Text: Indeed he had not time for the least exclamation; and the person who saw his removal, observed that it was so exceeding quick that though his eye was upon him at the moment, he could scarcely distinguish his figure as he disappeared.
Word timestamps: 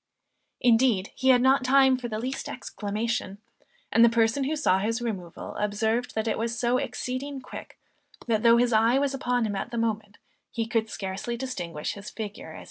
Indeed 0.61 1.11
he 1.13 1.29
had 1.29 1.43
not 1.43 1.63
time 1.63 1.95
for 1.95 2.07
the 2.07 2.17
least 2.17 2.49
exclamation; 2.49 3.37
and 3.91 4.03
the 4.03 4.09
person 4.09 4.45
who 4.45 4.55
saw 4.55 4.79
his 4.79 4.99
removal, 4.99 5.55
observed 5.57 6.15
that 6.15 6.27
it 6.27 6.39
was 6.39 6.57
so 6.57 6.79
exceeding 6.79 7.39
quick 7.39 7.77
that 8.25 8.41
though 8.41 8.57
his 8.57 8.73
eye 8.73 8.97
was 8.97 9.13
upon 9.13 9.45
him 9.45 9.55
at 9.55 9.69
the 9.69 9.77
moment, 9.77 10.17
he 10.49 10.65
could 10.65 10.89
scarcely 10.89 11.37
distinguish 11.37 11.93
his 11.93 12.09
figure 12.09 12.45
as 12.45 12.49
he 12.49 12.53
disappeared. 12.53 12.59